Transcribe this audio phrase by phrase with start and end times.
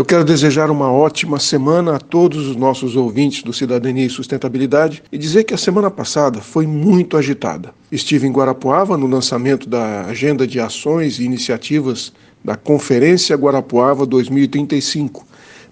[0.00, 5.02] Eu quero desejar uma ótima semana a todos os nossos ouvintes do Cidadania e Sustentabilidade
[5.12, 7.74] e dizer que a semana passada foi muito agitada.
[7.92, 15.26] Estive em Guarapuava no lançamento da agenda de ações e iniciativas da Conferência Guarapuava 2035,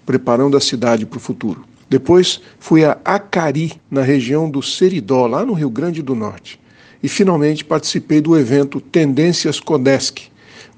[0.05, 1.65] preparando a cidade para o futuro.
[1.89, 6.59] Depois fui a Acari, na região do Seridó, lá no Rio Grande do Norte.
[7.01, 10.29] E finalmente participei do evento Tendências Codesc,